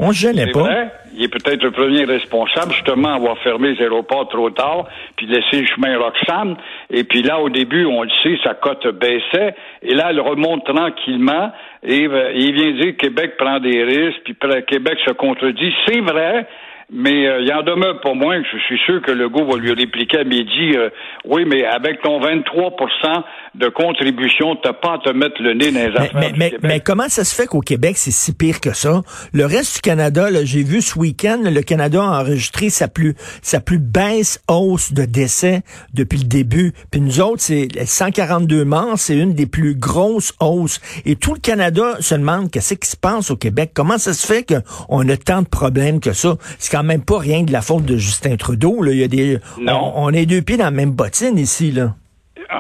On 0.00 0.12
se 0.12 0.18
gênait 0.18 0.50
pas. 0.50 0.60
Vrai. 0.60 0.92
Il 1.16 1.22
est 1.22 1.28
peut-être 1.28 1.62
le 1.62 1.70
premier 1.70 2.04
responsable, 2.04 2.72
justement, 2.72 3.14
avoir 3.14 3.38
fermé 3.38 3.74
les 3.74 3.82
aéroports 3.82 4.28
trop 4.28 4.50
tard, 4.50 4.88
puis 5.16 5.26
laissé 5.26 5.60
le 5.60 5.66
chemin 5.66 5.96
Roxham. 5.96 6.56
Et 6.90 7.04
puis 7.04 7.22
là, 7.22 7.38
au 7.38 7.48
début, 7.48 7.84
on 7.84 8.02
le 8.02 8.10
sait, 8.22 8.36
sa 8.42 8.54
cote 8.54 8.86
baissait. 8.88 9.54
Et 9.82 9.94
là, 9.94 10.08
elle 10.10 10.20
remonte 10.20 10.64
tranquillement. 10.64 11.52
Et 11.84 12.08
euh, 12.08 12.32
il 12.34 12.52
vient 12.54 12.72
dire 12.72 12.96
que 12.96 13.06
Québec 13.06 13.36
prend 13.38 13.60
des 13.60 13.84
risques, 13.84 14.22
puis 14.24 14.36
Québec 14.66 14.98
se 15.06 15.12
contredit. 15.12 15.72
C'est 15.86 16.00
vrai, 16.00 16.46
mais 16.92 17.26
euh, 17.26 17.40
il 17.40 17.52
en 17.52 17.62
demeure 17.62 18.00
pour 18.00 18.14
moi 18.14 18.34
je 18.42 18.58
suis 18.58 18.78
sûr 18.84 19.00
que 19.02 19.10
Legault 19.10 19.46
va 19.46 19.58
lui 19.58 19.72
répliquer 19.72 20.18
à 20.18 20.24
midi 20.24 20.76
euh, 20.76 20.90
Oui, 21.24 21.44
mais 21.46 21.64
avec 21.64 22.02
ton 22.02 22.20
23% 22.20 23.22
de 23.54 23.68
contribution, 23.68 24.56
t'as 24.56 24.72
pas 24.72 24.94
à 24.94 24.98
te 24.98 25.10
mettre 25.10 25.40
le 25.40 25.54
nez 25.54 25.70
dans 25.70 25.80
les 25.80 25.96
affaires. 25.96 26.32
Mais, 26.36 26.54
mais, 26.62 26.80
comment 26.80 27.08
ça 27.08 27.24
se 27.24 27.34
fait 27.34 27.46
qu'au 27.46 27.60
Québec, 27.60 27.96
c'est 27.96 28.10
si 28.10 28.34
pire 28.34 28.60
que 28.60 28.72
ça? 28.72 29.02
Le 29.32 29.44
reste 29.44 29.76
du 29.76 29.80
Canada, 29.80 30.28
j'ai 30.44 30.62
vu 30.62 30.80
ce 30.80 30.98
week-end, 30.98 31.40
le 31.44 31.62
Canada 31.62 32.02
a 32.02 32.20
enregistré 32.20 32.70
sa 32.70 32.88
plus 32.88 33.14
sa 33.42 33.60
plus 33.60 33.78
baisse 33.78 34.42
hausse 34.48 34.92
de 34.92 35.04
décès 35.04 35.62
depuis 35.92 36.18
le 36.18 36.24
début. 36.24 36.72
Puis 36.90 37.00
nous 37.00 37.20
autres, 37.20 37.42
c'est 37.42 37.68
142 37.84 38.64
morts, 38.64 38.98
c'est 38.98 39.16
une 39.16 39.34
des 39.34 39.46
plus 39.46 39.74
grosses 39.74 40.32
hausses. 40.40 40.80
Et 41.04 41.16
tout 41.16 41.34
le 41.34 41.40
Canada 41.40 41.96
se 42.00 42.14
demande 42.14 42.50
qu'est-ce 42.50 42.74
qui 42.74 42.88
se 42.88 42.96
passe 42.96 43.30
au 43.30 43.36
Québec. 43.36 43.70
Comment 43.74 43.98
ça 43.98 44.12
se 44.12 44.26
fait 44.26 44.44
qu'on 44.44 45.08
a 45.08 45.16
tant 45.16 45.42
de 45.42 45.48
problèmes 45.48 46.00
que 46.00 46.12
ça? 46.12 46.36
Quand 46.74 46.82
même 46.82 47.04
pas 47.04 47.18
rien 47.18 47.44
de 47.44 47.52
la 47.52 47.60
faute 47.60 47.84
de 47.84 47.96
Justin 47.96 48.36
Trudeau. 48.36 48.82
Là. 48.82 48.90
Il 48.90 48.98
y 48.98 49.04
a 49.04 49.08
des, 49.08 49.38
On, 49.68 50.10
est 50.10 50.26
deux 50.26 50.42
pieds 50.42 50.56
dans 50.56 50.64
la 50.64 50.70
même 50.72 50.90
bottine 50.90 51.38
ici. 51.38 51.70
Là. 51.70 51.94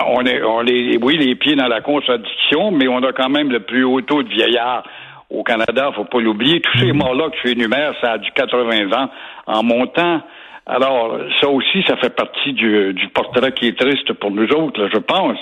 On 0.06 0.24
est, 0.24 0.40
on 0.42 0.64
est, 0.64 1.02
oui, 1.02 1.16
les 1.16 1.34
pieds 1.34 1.56
dans 1.56 1.66
la 1.66 1.80
contradiction, 1.80 2.70
mais 2.70 2.86
on 2.86 3.02
a 3.02 3.12
quand 3.12 3.28
même 3.28 3.50
le 3.50 3.60
plus 3.60 3.82
haut 3.82 4.00
taux 4.02 4.22
de 4.22 4.28
vieillard 4.28 4.84
au 5.30 5.42
Canada, 5.42 5.90
faut 5.96 6.04
pas 6.04 6.20
l'oublier. 6.20 6.60
Tous 6.60 6.78
ces 6.78 6.92
mm-hmm. 6.92 6.92
morts-là 6.92 7.30
que 7.30 7.36
tu 7.42 7.50
énumères, 7.50 7.94
ça 8.00 8.12
a 8.12 8.18
du 8.18 8.30
80 8.30 8.92
ans 8.92 9.10
en 9.46 9.62
montant. 9.64 10.20
Alors, 10.66 11.18
ça 11.40 11.48
aussi, 11.48 11.82
ça 11.82 11.96
fait 11.96 12.14
partie 12.14 12.52
du, 12.52 12.94
portrait 13.12 13.52
qui 13.52 13.66
est 13.66 13.78
triste 13.78 14.12
pour 14.12 14.30
nous 14.30 14.48
autres, 14.52 14.88
je 14.92 14.98
pense. 14.98 15.38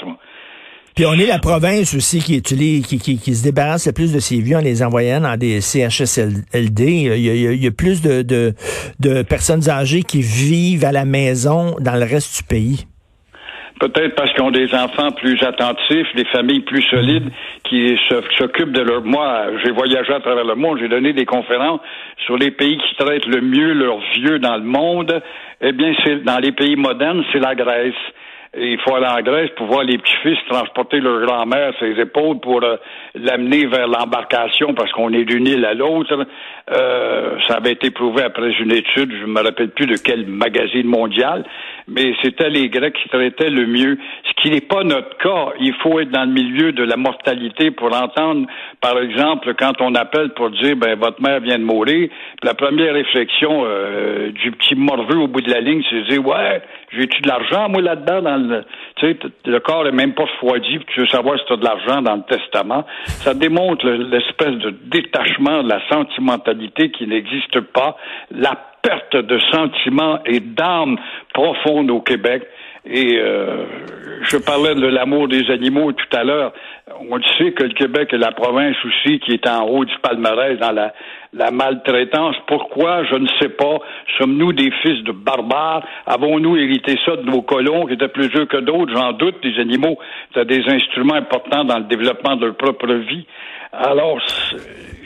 Puis 0.95 1.07
on 1.07 1.15
est 1.15 1.27
la 1.27 1.39
province 1.39 1.95
aussi 1.95 2.21
qui 2.21 2.37
utilise, 2.37 2.87
qui, 2.87 2.99
qui, 2.99 3.35
se 3.35 3.43
débarrasse 3.43 3.87
le 3.87 3.93
plus 3.93 4.13
de 4.13 4.19
ses 4.19 4.41
vieux 4.41 4.57
en 4.57 4.61
les 4.61 4.83
envoyant 4.83 5.21
dans 5.21 5.39
des 5.39 5.61
CHSLD. 5.61 6.85
Il 6.85 7.19
y 7.19 7.31
a, 7.31 7.53
il 7.53 7.65
y 7.65 7.67
a 7.67 7.71
plus 7.71 8.03
de, 8.03 8.23
de, 8.23 8.53
de 9.01 9.23
personnes 9.23 9.69
âgées 9.71 10.03
qui 10.03 10.21
vivent 10.21 10.85
à 10.85 10.93
la 10.93 11.05
maison 11.05 11.77
dans 11.81 11.95
le 11.95 12.05
reste 12.05 12.37
du 12.39 12.43
pays. 12.45 12.87
Peut-être 13.81 14.15
parce 14.15 14.33
qu'ils 14.33 14.45
ont 14.45 14.53
des 14.53 14.73
enfants 14.75 15.11
plus 15.11 15.43
attentifs, 15.43 16.07
des 16.15 16.27
familles 16.27 16.61
plus 16.61 16.83
solides 16.83 17.33
qui 17.65 17.99
s'occupent 18.39 18.71
de 18.71 18.83
leur. 18.83 19.03
Moi, 19.03 19.47
j'ai 19.65 19.73
voyagé 19.73 20.13
à 20.13 20.21
travers 20.21 20.45
le 20.45 20.55
monde, 20.55 20.79
j'ai 20.81 20.89
donné 20.89 21.13
des 21.13 21.25
conférences 21.25 21.81
sur 22.25 22.37
les 22.37 22.53
pays 22.53 22.79
qui 22.79 22.95
traitent 22.97 23.27
le 23.27 23.41
mieux 23.41 23.73
leurs 23.73 23.99
vieux 24.15 24.39
dans 24.39 24.57
le 24.57 24.63
monde. 24.63 25.21
Eh 25.61 25.73
bien, 25.73 25.93
c'est 26.05 26.23
dans 26.23 26.39
les 26.39 26.53
pays 26.53 26.77
modernes, 26.77 27.25
c'est 27.33 27.41
la 27.41 27.57
Grèce 27.57 27.95
il 28.55 28.79
faut 28.81 28.95
aller 28.95 29.07
en 29.07 29.23
Grèce 29.23 29.49
pour 29.57 29.67
voir 29.67 29.83
les 29.83 29.97
petits-fils 29.97 30.37
transporter 30.47 31.01
leur 31.01 31.25
grand-mère 31.25 31.73
ses 31.81 31.99
épaules 31.99 32.39
pour 32.41 32.63
euh, 32.63 32.77
l'amener 33.15 33.67
vers 33.67 33.89
l'embarcation 33.89 34.75
parce 34.75 34.93
qu'on 34.93 35.11
est 35.15 35.25
d'une 35.25 35.47
île 35.47 35.65
à 35.65 35.73
l'autre. 35.73 36.27
Euh, 36.71 37.39
ça 37.49 37.57
avait 37.57 37.73
été 37.73 37.91
prouvé 37.91 38.23
après 38.23 38.53
une 38.53 38.73
étude, 38.73 39.11
je 39.21 39.27
me 39.27 39.43
rappelle 39.43 39.71
plus 39.71 39.87
de 39.87 39.97
quel 39.97 40.27
magazine 40.27 40.87
mondial, 40.87 41.45
mais 41.89 42.15
c'était 42.23 42.51
les 42.51 42.69
Grecs 42.69 42.95
qui 43.03 43.09
traitaient 43.09 43.49
le 43.49 43.67
mieux. 43.67 43.99
Ce 44.25 44.43
qui 44.43 44.51
n'est 44.51 44.61
pas 44.61 44.85
notre 44.85 45.17
cas. 45.17 45.55
Il 45.59 45.75
faut 45.83 45.99
être 46.01 46.11
dans 46.11 46.25
le 46.25 46.33
milieu 46.33 46.73
de 46.73 46.83
la 46.83 46.97
mortalité 46.97 47.71
pour 47.71 47.95
entendre, 47.95 48.47
par 48.81 48.99
exemple, 48.99 49.55
quand 49.59 49.81
on 49.81 49.95
appelle 49.95 50.31
pour 50.35 50.51
dire 50.51 50.77
ben 50.77 50.99
votre 50.99 51.23
mère 51.23 51.41
vient 51.41 51.59
de 51.59 51.65
mourir, 51.65 52.11
la 52.43 52.53
première 52.53 52.93
réflexion 52.93 53.63
euh, 53.65 54.31
du 54.31 54.53
petit 54.53 54.75
morveux 54.75 55.19
au 55.19 55.27
bout 55.27 55.41
de 55.41 55.51
la 55.51 55.61
ligne, 55.61 55.83
c'est 55.89 55.97
de 55.97 56.09
dire 56.11 56.27
ouais, 56.27 56.61
j'ai-tu 56.93 57.23
de 57.23 57.29
l'argent 57.29 57.69
moi 57.71 57.81
là-dedans 57.81 58.21
dans 58.23 58.42
le, 58.49 58.65
le 59.45 59.61
corps 59.61 59.87
est 59.87 59.93
même 59.93 60.15
pas 60.15 60.25
refroidi, 60.25 60.79
puis 60.79 60.87
tu 60.95 61.01
veux 61.01 61.07
savoir 61.07 61.39
si 61.39 61.45
tu 61.47 61.53
as 61.53 61.57
de 61.57 61.65
l'argent 61.65 62.03
dans 62.03 62.17
le 62.17 62.23
testament. 62.23 62.85
Ça 63.07 63.35
démontre 63.35 63.87
l'espèce 63.87 64.57
de 64.59 64.71
détachement 64.71 65.63
de 65.63 65.69
la 65.69 65.81
sentimentalité 65.89 66.91
qui 66.91 67.07
n'existe 67.07 67.61
pas, 67.61 67.97
la 68.31 68.57
perte 68.83 69.17
de 69.17 69.39
sentiment 69.53 70.19
et 70.27 70.41
d'âme 70.41 70.97
profonde 71.33 71.91
au 71.91 72.01
Québec. 72.01 72.43
Et 72.85 73.17
euh, 73.17 73.65
je 74.23 74.37
parlais 74.39 74.75
de 74.75 74.87
l'amour 74.87 75.29
des 75.29 75.51
animaux 75.51 75.93
tout 75.93 76.17
à 76.17 76.25
l'heure. 76.25 76.53
On 77.09 77.21
sait 77.39 77.53
que 77.53 77.63
le 77.65 77.75
Québec 77.75 78.13
est 78.13 78.19
la 78.19 78.33
province 78.33 78.77
aussi 78.85 79.21
qui 79.21 79.33
est 79.33 79.49
en 79.49 79.67
haut 79.67 79.85
du 79.85 79.95
palmarès 80.03 80.59
dans 80.59 80.73
la, 80.73 80.93
la 81.33 81.51
maltraitance. 81.53 82.35
Pourquoi? 82.49 83.05
Je 83.05 83.15
ne 83.15 83.29
sais 83.41 83.51
pas. 83.51 83.79
Sommes-nous 84.19 84.53
des 84.53 84.71
fils 84.83 85.05
de 85.05 85.13
barbares? 85.13 85.85
Avons-nous 86.07 86.57
hérité 86.57 86.99
ça 87.07 87.17
de 87.17 87.23
nos 87.23 87.43
colons 87.43 87.87
qui 87.87 87.95
étaient 87.95 88.09
plus 88.09 88.29
vieux 88.29 88.47
que 88.47 88.59
d'autres? 88.59 88.93
J'en 88.95 89.13
doute. 89.13 89.37
Les 89.45 89.61
animaux 89.61 89.99
c'est 90.35 90.45
des 90.47 90.65
instruments 90.69 91.15
importants 91.15 91.65
dans 91.65 91.79
le 91.79 91.85
développement 91.85 92.37
de 92.37 92.47
leur 92.47 92.57
propre 92.57 92.93
vie. 92.93 93.27
Alors, 93.75 94.19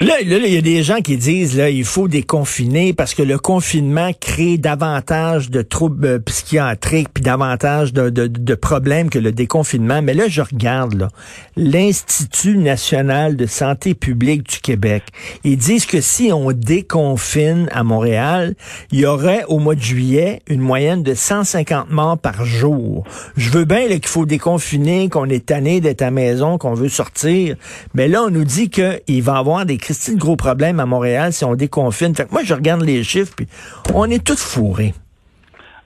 là, 0.00 0.16
il 0.20 0.52
y 0.52 0.56
a 0.56 0.60
des 0.60 0.82
gens 0.82 1.00
qui 1.00 1.16
disent 1.16 1.56
là, 1.56 1.70
il 1.70 1.84
faut 1.84 2.08
déconfiner 2.08 2.92
parce 2.92 3.14
que 3.14 3.22
le 3.22 3.38
confinement 3.38 4.10
crée 4.20 4.58
davantage 4.58 5.50
de 5.50 5.62
troubles 5.62 6.06
euh, 6.06 6.18
psychiatriques 6.18 7.08
puis 7.14 7.22
davantage 7.22 7.92
de, 7.92 8.10
de, 8.10 8.54
problèmes 8.56 9.08
que 9.08 9.20
le 9.20 9.30
déconfinement. 9.30 10.02
Mais 10.02 10.14
là, 10.14 10.24
je 10.26 10.42
regarde 10.42 11.08
l'Institut 11.54 12.58
national 12.58 13.36
de 13.36 13.46
santé 13.46 13.94
publique 13.94 14.48
du 14.50 14.58
Québec. 14.58 15.04
Ils 15.44 15.58
disent 15.58 15.86
que 15.86 16.00
si 16.00 16.32
on 16.32 16.50
déconfine 16.50 17.68
à 17.70 17.84
Montréal, 17.84 18.56
il 18.90 19.00
y 19.00 19.06
aurait 19.06 19.44
au 19.46 19.60
mois 19.60 19.76
de 19.76 19.82
juillet 19.82 20.42
une 20.48 20.60
moyenne 20.60 21.04
de 21.04 21.14
150 21.14 21.90
morts 21.90 22.18
par 22.18 22.44
jour. 22.44 23.04
Je 23.36 23.50
veux 23.50 23.64
bien 23.64 23.86
qu'il 23.86 24.08
faut 24.08 24.26
déconfiner, 24.26 25.08
qu'on 25.08 25.28
est 25.28 25.46
tanné 25.46 25.80
d'être 25.80 26.02
à 26.02 26.06
la 26.06 26.10
maison, 26.10 26.58
qu'on 26.58 26.74
veut 26.74 26.88
sortir, 26.88 27.54
mais 27.94 28.08
là, 28.08 28.24
on 28.24 28.30
nous 28.30 28.44
dit 28.44 28.55
dit 28.56 28.70
qu'il 28.70 29.22
va 29.22 29.34
y 29.34 29.38
avoir 29.38 29.66
des 29.66 29.76
de 29.76 30.18
gros 30.18 30.36
problèmes 30.36 30.80
à 30.80 30.86
Montréal 30.86 31.32
si 31.32 31.44
on 31.44 31.54
déconfine. 31.54 32.14
Fait 32.14 32.24
que 32.24 32.32
moi, 32.32 32.42
je 32.44 32.54
regarde 32.54 32.82
les 32.82 33.02
chiffres, 33.04 33.34
puis 33.36 33.46
on 33.94 34.08
est 34.10 34.24
tous 34.24 34.42
fourrés. 34.42 34.94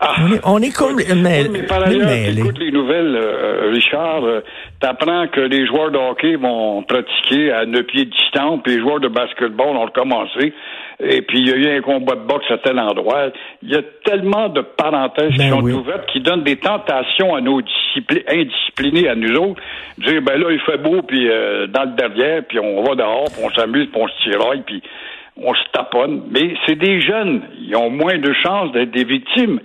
Ah. 0.03 0.15
On 0.45 0.63
est, 0.63 0.75
comme 0.75 0.97
mais, 0.97 1.45
par 1.69 1.87
ailleurs, 1.87 2.09
tu 2.09 2.41
écoutes 2.41 2.59
les 2.59 2.73
nouvelles, 2.73 3.15
euh, 3.15 3.71
Richard, 3.71 4.25
euh, 4.25 4.41
t'apprends 4.81 5.29
que 5.29 5.43
les 5.43 5.67
joueurs 5.67 5.91
de 5.91 5.99
hockey 5.99 6.37
vont 6.37 6.83
pratiquer 6.85 7.53
à 7.53 7.67
neuf 7.67 7.85
pieds 7.87 8.07
de 8.07 8.11
distance, 8.11 8.61
puis 8.65 8.77
les 8.77 8.81
joueurs 8.81 9.01
de 9.01 9.09
basketball 9.09 9.77
ont 9.77 9.85
recommencé. 9.85 10.55
Et 11.03 11.23
puis, 11.23 11.41
il 11.41 11.49
y 11.49 11.53
a 11.53 11.57
eu 11.57 11.79
un 11.79 11.81
combat 11.81 12.15
de 12.15 12.27
boxe 12.27 12.51
à 12.51 12.59
tel 12.59 12.79
endroit. 12.79 13.29
Il 13.63 13.71
y 13.71 13.77
a 13.77 13.83
tellement 14.05 14.49
de 14.49 14.61
parenthèses 14.61 15.33
qui 15.33 15.39
ben 15.39 15.51
sont 15.51 15.63
ouvertes 15.63 16.07
qui 16.13 16.21
donnent 16.21 16.43
des 16.43 16.57
tentations 16.57 17.35
à 17.35 17.41
nos 17.41 17.61
indisciplinés, 18.29 19.09
à 19.09 19.15
nous 19.15 19.35
autres. 19.37 19.63
Dire, 19.99 20.21
ben 20.23 20.39
là, 20.39 20.51
il 20.51 20.61
fait 20.61 20.79
beau, 20.79 21.03
puis 21.03 21.29
euh, 21.29 21.67
dans 21.69 21.85
le 21.85 21.97
derrière, 21.97 22.43
puis 22.47 22.59
on 22.59 22.83
va 22.83 22.95
dehors, 22.95 23.31
puis 23.33 23.43
on 23.45 23.51
s'amuse, 23.51 23.89
puis 23.91 24.03
on 24.03 24.09
se 24.09 24.23
tiraille, 24.23 24.63
puis 24.67 24.83
on 25.37 25.55
se 25.55 25.65
taponne. 25.73 26.23
Mais 26.31 26.55
c'est 26.67 26.77
des 26.77 27.01
jeunes. 27.01 27.43
Ils 27.61 27.75
ont 27.77 27.91
moins 27.91 28.19
de 28.19 28.33
chances 28.35 28.73
d'être 28.73 28.91
des 28.91 29.05
victimes. 29.05 29.61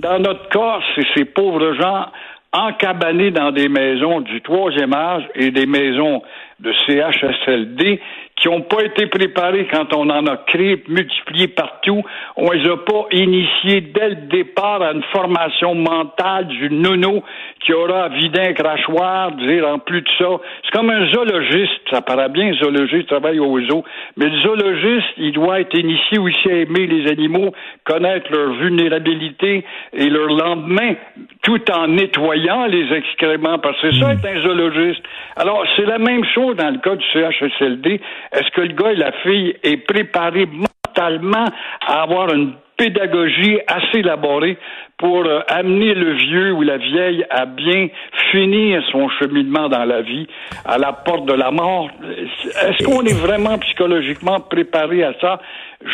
Dans 0.00 0.18
notre 0.18 0.48
cas, 0.48 0.80
c'est 0.94 1.06
ces 1.14 1.24
pauvres 1.24 1.74
gens 1.74 2.06
encabanés 2.52 3.30
dans 3.30 3.50
des 3.50 3.68
maisons 3.68 4.20
du 4.20 4.40
troisième 4.40 4.94
âge 4.94 5.24
et 5.34 5.50
des 5.50 5.66
maisons 5.66 6.22
de 6.60 6.72
CHSLD 6.86 8.00
qui 8.40 8.48
n'ont 8.48 8.62
pas 8.62 8.82
été 8.84 9.06
préparés 9.06 9.66
quand 9.70 9.94
on 9.94 10.08
en 10.10 10.26
a 10.26 10.36
créé, 10.46 10.82
multiplié 10.88 11.48
partout. 11.48 12.02
On 12.36 12.50
les 12.50 12.68
a 12.68 12.76
pas 12.76 13.06
initiés 13.12 13.80
dès 13.80 14.10
le 14.10 14.14
départ 14.30 14.82
à 14.82 14.92
une 14.92 15.02
formation 15.12 15.74
mentale 15.74 16.46
du 16.46 16.70
nono 16.70 17.22
qui 17.60 17.72
aura 17.72 18.04
à 18.04 18.08
vider 18.08 18.40
un 18.40 18.52
crachoir, 18.52 19.32
dire 19.32 19.66
en 19.66 19.78
plus 19.78 20.02
de 20.02 20.08
ça. 20.18 20.28
C'est 20.64 20.70
comme 20.70 20.90
un 20.90 21.10
zoologiste, 21.12 21.80
ça 21.90 22.00
paraît 22.00 22.28
bien, 22.28 22.48
un 22.48 22.54
zoologiste 22.54 23.08
travaille 23.08 23.40
aux 23.40 23.60
zoo, 23.66 23.84
mais 24.16 24.26
le 24.26 24.38
zoologiste, 24.40 25.08
il 25.16 25.32
doit 25.32 25.60
être 25.60 25.76
initié 25.76 26.18
aussi 26.18 26.48
à 26.48 26.54
aimer 26.54 26.86
les 26.86 27.10
animaux, 27.10 27.52
connaître 27.84 28.30
leur 28.32 28.52
vulnérabilité 28.54 29.64
et 29.92 30.08
leur 30.08 30.28
lendemain, 30.28 30.94
tout 31.42 31.60
en 31.72 31.88
nettoyant 31.88 32.66
les 32.66 32.92
excréments, 32.94 33.58
parce 33.58 33.80
que 33.80 33.92
c'est 33.92 34.00
ça 34.00 34.08
hmm. 34.08 34.18
être 34.18 34.26
un 34.26 34.42
zoologiste. 34.42 35.02
Alors, 35.36 35.64
c'est 35.76 35.86
la 35.86 35.98
même 35.98 36.24
chose 36.34 36.56
dans 36.56 36.70
le 36.70 36.78
cas 36.78 36.96
du 36.96 37.04
CHSLD. 37.12 38.00
Est-ce 38.32 38.50
que 38.50 38.60
le 38.60 38.74
gars 38.74 38.92
et 38.92 38.96
la 38.96 39.12
fille 39.22 39.56
est 39.62 39.78
préparé 39.78 40.46
mentalement 40.46 41.46
à 41.86 42.02
avoir 42.02 42.32
une 42.32 42.54
pédagogie 42.76 43.58
assez 43.66 43.98
élaborée 43.98 44.58
pour 44.98 45.24
euh, 45.24 45.40
amener 45.46 45.94
le 45.94 46.12
vieux 46.14 46.52
ou 46.52 46.62
la 46.62 46.76
vieille 46.76 47.24
à 47.30 47.46
bien 47.46 47.88
finir 48.32 48.82
son 48.90 49.08
cheminement 49.20 49.68
dans 49.68 49.84
la 49.84 50.02
vie, 50.02 50.26
à 50.64 50.76
la 50.76 50.92
porte 50.92 51.26
de 51.26 51.34
la 51.34 51.52
mort. 51.52 51.88
Est-ce 52.02 52.84
qu'on 52.84 53.02
est 53.02 53.18
vraiment 53.18 53.58
psychologiquement 53.58 54.40
préparé 54.40 55.04
à 55.04 55.12
ça? 55.20 55.40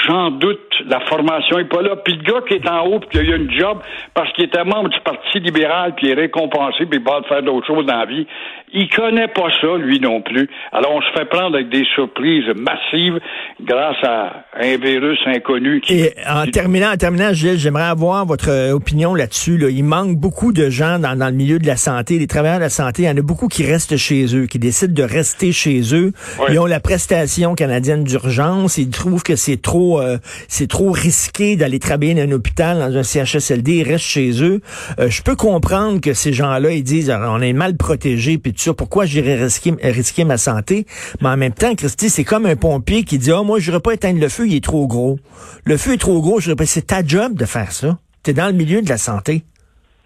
J'en 0.07 0.31
doute. 0.31 0.59
La 0.87 1.01
formation 1.01 1.59
est 1.59 1.69
pas 1.69 1.83
là. 1.83 1.97
Puis 1.97 2.15
le 2.15 2.23
gars 2.23 2.41
qui 2.49 2.55
est 2.55 2.69
en 2.69 2.87
haut, 2.87 3.01
puis 3.01 3.11
qui 3.11 3.19
a 3.19 3.21
eu 3.21 3.37
une 3.37 3.51
job 3.53 3.79
parce 4.15 4.33
qu'il 4.33 4.45
était 4.45 4.65
membre 4.65 4.89
du 4.89 4.99
Parti 5.01 5.39
libéral, 5.41 5.95
puis 5.95 6.07
il 6.07 6.13
est 6.13 6.23
récompensé, 6.23 6.87
puis 6.87 6.99
il 6.99 7.05
va 7.05 7.21
faire 7.29 7.43
d'autres 7.43 7.67
choses 7.67 7.85
dans 7.85 7.99
la 7.99 8.07
vie, 8.07 8.27
il 8.73 8.89
connaît 8.89 9.29
pas 9.29 9.49
ça, 9.61 9.77
lui 9.77 10.01
non 10.01 10.23
plus. 10.23 10.49
Alors 10.73 10.95
on 10.95 11.03
se 11.03 11.13
fait 11.13 11.27
prendre 11.27 11.57
avec 11.57 11.69
des 11.69 11.85
surprises 11.95 12.47
massives 12.57 13.21
grâce 13.61 14.03
à 14.03 14.45
un 14.59 14.77
virus 14.79 15.19
inconnu. 15.27 15.83
Qui, 15.83 16.01
Et 16.01 16.15
en 16.27 16.47
terminant, 16.47 16.93
en 16.93 16.97
terminant, 16.97 17.35
Gilles, 17.35 17.59
j'aimerais 17.59 17.85
avoir 17.85 18.25
votre 18.25 18.73
opinion 18.73 18.94
là-dessus. 19.15 19.59
Là. 19.59 19.69
Il 19.69 19.85
manque 19.85 20.17
beaucoup 20.17 20.53
de 20.53 20.71
gens 20.71 20.99
dans, 20.99 21.17
dans, 21.17 21.27
le 21.27 21.35
milieu 21.35 21.59
de 21.59 21.67
la 21.67 21.77
santé, 21.77 22.19
les 22.19 22.27
travailleurs 22.27 22.59
de 22.59 22.65
la 22.65 22.71
santé. 22.71 23.03
Il 23.03 23.07
y 23.07 23.11
en 23.11 23.17
a 23.17 23.23
beaucoup 23.23 23.49
qui 23.49 23.65
restent 23.65 23.97
chez 23.97 24.35
eux, 24.35 24.47
qui 24.47 24.59
décident 24.59 24.95
de 24.95 25.03
rester 25.03 25.53
chez 25.53 25.95
eux. 25.95 26.13
Ils 26.49 26.59
ont 26.59 26.67
la 26.67 26.81
prestation 26.81 27.55
canadienne 27.55 28.05
d'urgence. 28.05 28.79
Ils 28.79 28.89
trouvent 28.89 29.23
que 29.23 29.37
c'est 29.37 29.61
trop, 29.61 30.01
euh, 30.01 30.19
c'est 30.49 30.69
trop 30.69 30.91
risqué 30.91 31.57
d'aller 31.57 31.79
travailler 31.79 32.15
dans 32.15 32.23
un 32.23 32.33
hôpital, 32.33 32.79
dans 32.79 32.97
un 32.97 33.03
CHSLD. 33.03 33.73
Ils 33.77 33.83
restent 33.83 34.05
chez 34.05 34.43
eux. 34.43 34.61
Euh, 34.99 35.11
je 35.11 35.23
peux 35.23 35.37
comprendre 35.37 36.01
que 36.01 36.15
ces 36.15 36.33
gens-là, 36.33 36.71
ils 36.71 36.85
disent, 36.85 37.11
on 37.11 37.43
est 37.43 37.53
mal 37.53 37.77
protégés, 37.77 38.39
puis 38.39 38.55
pourquoi 38.77 39.05
j'irais 39.05 39.37
risquer, 39.37 39.75
risquer 39.83 40.25
ma 40.25 40.39
santé? 40.39 40.87
Mais 41.21 41.29
en 41.29 41.37
même 41.37 41.53
temps, 41.53 41.75
Christy, 41.75 42.09
c'est 42.09 42.25
comme 42.25 42.47
un 42.47 42.57
pompier 42.57 43.05
qui 43.05 43.19
dit, 43.19 43.31
oh, 43.31 43.45
moi, 43.45 43.59
je 43.59 43.71
pas 43.85 43.95
éteindre 43.95 44.21
le 44.21 44.29
feu, 44.29 44.47
il 44.47 44.55
est 44.57 44.65
trop 44.65 44.87
gros. 44.87 45.19
Le 45.65 45.77
feu 45.77 45.95
est 45.95 45.99
trop 45.99 46.21
gros, 46.21 46.41
je 46.41 46.53
pas, 46.53 46.67
c'est 46.67 46.87
ta 46.87 47.05
job 47.05 47.35
de 47.35 47.45
faire 47.45 47.73
ça. 47.73 47.99
Tu 48.25 48.31
es 48.31 48.35
dans 48.35 48.47
le 48.47 48.55
milieu 48.55 48.81
de 48.81 48.89
la 48.89 48.97
santé. 48.97 49.43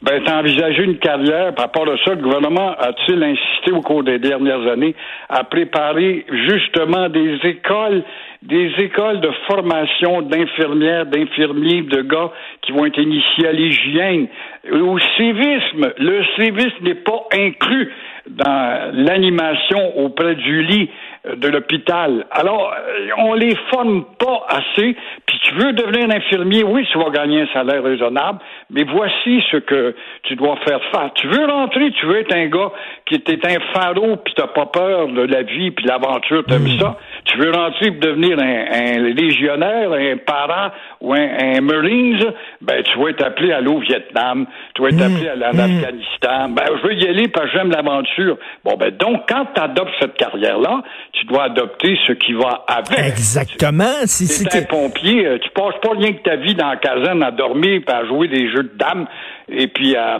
Ben, 0.03 0.21
t'as 0.25 0.41
envisagé 0.41 0.83
une 0.85 0.99
carrière. 0.99 1.55
Par 1.55 1.67
rapport 1.67 1.89
à 1.89 1.97
ça, 2.05 2.15
le 2.15 2.23
gouvernement 2.23 2.71
a-t-il 2.79 3.23
insisté 3.23 3.73
au 3.73 3.81
cours 3.81 4.03
des 4.03 4.19
dernières 4.19 4.67
années 4.69 4.95
à 5.29 5.45
préparer 5.45 6.25
justement 6.47 7.09
des 7.09 7.39
écoles, 7.45 8.05
des 8.43 8.73
écoles 8.79 9.21
de 9.21 9.31
formation 9.49 10.23
d'infirmières, 10.23 11.07
d'infirmiers, 11.07 11.83
de 11.83 12.03
gars 12.03 12.31
qui 12.63 12.73
vont 12.73 12.87
être 12.87 12.99
initiés 12.99 13.49
à 13.49 13.53
l'hygiène, 13.53 14.29
au 14.73 14.99
civisme. 15.17 15.93
Le 15.99 16.25
civisme 16.37 16.83
n'est 16.83 16.95
pas 16.95 17.27
inclus 17.33 17.93
dans 18.29 18.93
l'animation 18.95 19.99
auprès 19.99 20.37
du 20.37 20.63
lit 20.63 20.91
de 21.25 21.49
l'hôpital. 21.49 22.27
Alors, 22.31 22.73
euh, 22.73 23.09
on 23.19 23.35
les 23.35 23.55
forme 23.71 24.05
pas 24.19 24.47
assez. 24.49 24.97
Puis 25.27 25.39
tu 25.43 25.55
veux 25.55 25.73
devenir 25.73 26.15
infirmier, 26.15 26.63
oui, 26.63 26.87
tu 26.91 26.99
vas 26.99 27.11
gagner 27.11 27.43
un 27.43 27.47
salaire 27.53 27.83
raisonnable, 27.83 28.39
mais 28.71 28.85
voici 28.85 29.43
ce 29.51 29.59
que 29.59 29.95
tu 30.23 30.37
dois 30.37 30.57
faire 30.67 30.81
faire. 30.93 31.11
Tu 31.15 31.27
veux 31.27 31.45
rentrer, 31.47 31.91
tu 31.93 32.07
veux 32.07 32.21
être 32.21 32.35
un 32.35 32.47
gars 32.47 32.71
qui 33.07 33.17
était 33.17 33.39
un 33.47 33.59
pharaon, 33.73 34.19
puis 34.25 34.35
t'as 34.37 34.47
pas 34.47 34.67
peur 34.67 35.09
de 35.09 35.23
la 35.23 35.43
vie, 35.43 35.71
puis 35.71 35.85
l'aventure, 35.87 36.45
t'aimes 36.45 36.63
mmh. 36.63 36.79
ça. 36.81 36.97
Tu 37.25 37.39
veux 37.39 37.51
rentrer 37.51 37.91
pour 37.91 38.01
devenir 38.01 38.39
un, 38.39 38.99
légionnaire, 38.99 39.93
un 39.93 40.17
parent 40.19 40.71
ou 41.01 41.13
un, 41.15 41.61
Marines, 41.61 42.33
ben 42.61 42.83
tu 42.83 42.99
vas 42.99 43.11
être 43.11 43.25
appelé 43.25 43.53
à 43.53 43.61
l'eau 43.61 43.79
Vietnam, 43.81 44.47
tu 44.75 44.83
vas 44.83 44.89
être 44.89 44.97
mmh. 44.97 45.15
appelé 45.15 45.29
à 45.29 45.37
l'Afghanistan. 45.37 46.49
Mmh. 46.49 46.55
Ben, 46.55 46.65
je 46.81 46.87
veux 46.87 46.95
y 46.95 47.09
aller 47.09 47.29
parce 47.29 47.51
que 47.51 47.59
j'aime 47.59 47.71
l'aventure. 47.71 48.39
Bon, 48.65 48.77
ben 48.79 48.91
donc, 48.91 49.29
quand 49.29 49.47
tu 49.55 49.61
adoptes 49.61 49.93
cette 50.01 50.15
carrière-là, 50.15 50.83
tu 51.13 51.27
dois 51.27 51.45
adopter 51.45 51.97
ce 52.07 52.13
qui 52.13 52.33
va 52.33 52.65
avec. 52.67 52.99
Exactement. 52.99 53.93
Si 54.05 54.27
c'est 54.27 54.55
un 54.55 54.63
pompier, 54.63 55.27
euh, 55.27 55.39
tu 55.43 55.51
passes 55.51 55.75
pas 55.83 55.91
rien 55.97 56.13
que 56.13 56.23
ta 56.23 56.37
vie 56.37 56.55
dans 56.55 56.69
la 56.69 56.77
caserne 56.77 57.23
à 57.23 57.31
dormir 57.31 57.81
et 57.87 57.93
à 57.93 58.07
jouer 58.07 58.29
des 58.29 58.51
jeux 58.51 58.65
de 58.65 58.77
dames 58.79 59.07
et 59.51 59.67
puis 59.67 59.97
à, 59.97 60.19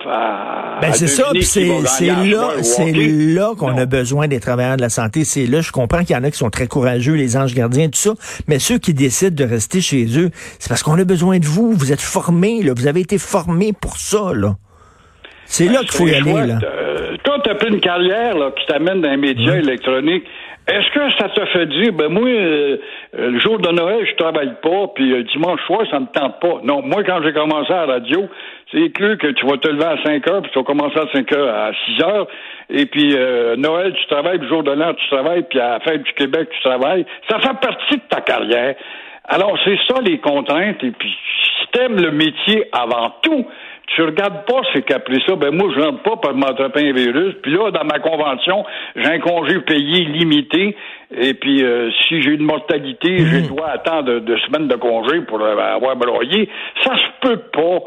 ben 0.81 0.93
c'est 0.93 1.07
ça, 1.07 1.31
c'est 1.43 1.67
là, 1.67 2.63
c'est 2.63 2.93
là 2.93 3.55
qu'on 3.57 3.77
a 3.77 3.85
besoin 3.85 4.27
des 4.27 4.41
travailleurs 4.41 4.77
de 4.77 4.83
la 4.83 4.89
santé. 4.89 5.25
C'est 5.25 5.47
là, 5.47 5.61
je 5.61 5.71
comprends 5.71 6.01
qu'il 6.01 6.17
y 6.17 6.19
en 6.19 6.25
a 6.25 6.31
qui 6.31 6.39
sont 6.39 6.49
très 6.49 6.67
courageux, 6.67 7.15
les 7.15 7.37
anges 7.37 7.55
gardiens, 7.55 7.89
tout 7.89 7.99
ça, 7.99 8.15
mais 8.47 8.59
ceux 8.59 8.79
qui 8.79 8.95
décident 8.95 9.35
de 9.35 9.49
rester 9.49 9.81
chez 9.83 10.07
eux, 10.19 10.31
c'est 10.59 10.69
parce 10.69 10.83
qu'on 10.83 10.99
a 10.99 11.05
besoin 11.05 11.39
de 11.39 11.47
vous. 11.47 11.73
Vous 11.73 11.93
êtes 11.93 12.01
formés, 12.01 12.63
là, 12.63 12.73
vous 12.75 12.87
avez 12.87 13.01
été 13.01 13.19
formés 13.19 13.75
pour 13.79 13.99
ça, 13.99 14.33
là. 14.35 14.57
C'est 15.45 15.67
là 15.67 15.81
ben, 15.81 15.87
qu'il 15.87 15.93
faut 15.93 16.09
y 16.09 16.15
aller, 16.15 16.47
là. 16.47 16.59
Euh, 16.63 16.88
tu 17.49 17.53
as 17.53 17.55
pris 17.55 17.69
une 17.69 17.81
carrière 17.81 18.37
là, 18.37 18.51
qui 18.51 18.67
t'amène 18.67 19.01
dans 19.01 19.11
les 19.11 19.17
médias 19.17 19.57
électroniques, 19.57 20.25
est-ce 20.71 20.91
que 20.91 21.11
ça 21.19 21.31
te 21.31 21.47
fait 21.47 21.65
dire, 21.67 21.93
ben 21.95 22.09
moi, 22.11 22.29
euh, 22.29 22.77
euh, 23.19 23.31
le 23.31 23.41
jour 23.41 23.59
de 23.59 23.71
Noël, 23.71 24.07
je 24.07 24.15
travaille 24.17 24.53
pas, 24.63 24.89
puis 24.95 25.09
le 25.09 25.23
dimanche 25.23 25.61
soir, 25.67 25.81
ça 25.91 25.99
me 25.99 26.07
tente 26.13 26.41
pas. 26.41 26.61
Non, 26.63 26.83
moi, 26.83 27.03
quand 27.05 27.23
j'ai 27.23 27.33
commencé 27.33 27.73
à 27.73 27.87
la 27.87 27.95
radio, 27.95 28.29
c'est 28.71 28.91
clair 28.91 29.17
que 29.17 29.29
tu 29.29 29.47
vas 29.47 29.57
te 29.57 29.69
lever 29.69 29.85
à 29.85 29.97
5 30.05 30.29
heures, 30.29 30.43
puis 30.43 30.51
tu 30.53 30.59
vas 30.59 30.65
commencer 30.67 30.99
à 30.99 31.07
5 31.11 31.33
heures 31.33 31.55
à 31.55 31.71
6 31.87 32.03
heures, 32.03 32.27
et 32.69 32.85
puis 32.85 33.17
Noël, 33.57 33.95
tu 33.95 34.07
travailles, 34.09 34.41
le 34.41 34.49
jour 34.49 34.63
de 34.63 34.73
l'an, 34.73 34.93
tu 34.93 35.09
travailles, 35.09 35.45
puis 35.49 35.59
à 35.59 35.79
la 35.79 35.81
fête 35.81 36.03
du 36.03 36.13
Québec, 36.13 36.51
tu 36.51 36.61
travailles. 36.61 37.07
Ça 37.31 37.39
fait 37.39 37.59
partie 37.63 37.97
de 37.97 38.03
ta 38.11 38.21
carrière. 38.21 38.75
Alors, 39.25 39.59
c'est 39.65 39.79
ça 39.89 40.01
les 40.03 40.19
contraintes. 40.19 40.83
Et 40.83 40.91
puis, 40.91 41.11
si 41.11 41.67
t'aimes 41.73 41.97
le 41.97 42.11
métier 42.11 42.67
avant 42.73 43.11
tout, 43.23 43.47
tu 43.95 44.03
regardes 44.03 44.45
pas 44.47 44.61
c'est 44.73 44.83
qu'après 44.83 45.19
ça, 45.27 45.35
ben 45.37 45.55
moi, 45.55 45.71
je 45.75 45.81
rentre 45.81 46.03
pas 46.03 46.17
pour 46.17 46.35
m'attraper 46.35 46.91
un 46.91 46.93
virus. 46.93 47.35
Puis 47.43 47.53
là, 47.53 47.71
dans 47.71 47.85
ma 47.85 47.99
convention, 47.99 48.65
j'ai 48.97 49.07
un 49.07 49.19
congé 49.19 49.61
payé 49.61 50.05
limité. 50.05 50.77
Et 51.11 51.35
puis, 51.35 51.65
euh, 51.65 51.91
si 52.07 52.23
j'ai 52.23 52.33
une 52.33 52.45
mortalité, 52.45 53.19
je 53.19 53.37
mhm. 53.37 53.47
dois 53.49 53.71
attendre 53.71 54.21
deux 54.21 54.39
semaines 54.47 54.69
de 54.69 54.77
congé 54.77 55.23
pour 55.23 55.41
euh, 55.41 55.57
avoir 55.57 55.97
broyé. 55.97 56.49
Ça 56.85 56.95
se 56.97 57.29
peut 57.29 57.41
pas. 57.53 57.81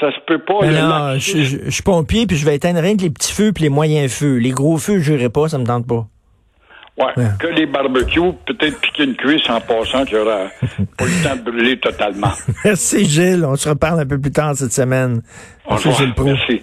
Ça 0.00 0.12
se 0.12 0.20
peut 0.26 0.38
pas. 0.38 0.64
non, 0.64 1.18
je, 1.18 1.42
je, 1.42 1.70
suis 1.70 1.82
pompier, 1.82 2.26
puis 2.26 2.36
je 2.36 2.46
vais 2.46 2.54
éteindre 2.54 2.80
rien 2.80 2.96
que 2.96 3.02
les 3.02 3.10
petits 3.10 3.32
feux 3.32 3.52
puis 3.52 3.64
les 3.64 3.70
moyens 3.70 4.12
feux. 4.12 4.36
Les 4.36 4.50
gros 4.50 4.76
feux, 4.76 5.00
je 5.00 5.12
n'irai 5.12 5.28
pas, 5.28 5.48
ça 5.48 5.58
me 5.58 5.64
tente 5.64 5.88
pas. 5.88 6.06
Ouais, 6.98 7.24
que 7.38 7.46
les 7.46 7.66
barbecues, 7.66 8.32
peut-être 8.44 8.80
piquer 8.80 9.04
une 9.04 9.14
cuisse 9.14 9.48
en 9.48 9.60
passant 9.60 10.04
qu'il 10.04 10.16
aura 10.16 10.48
pas 10.96 11.04
le 11.04 11.22
temps 11.22 11.36
de 11.36 11.48
brûler 11.48 11.78
totalement. 11.78 12.32
Merci 12.64 13.04
Gilles, 13.04 13.44
on 13.44 13.54
se 13.54 13.68
reparle 13.68 14.00
un 14.00 14.06
peu 14.06 14.18
plus 14.18 14.32
tard 14.32 14.56
cette 14.56 14.72
semaine. 14.72 15.22
Merci 15.70 15.92
Gilles 15.92 16.14
Merci. 16.24 16.62